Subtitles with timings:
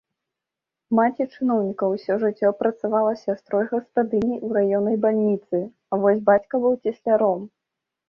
[0.99, 7.51] Маці чыноўніка ўсё жыццё працавала сястрой-гаспадыняй у раённай бальніцы, а вось бацька быў цесляром.